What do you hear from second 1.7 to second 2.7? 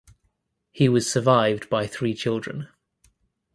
three children.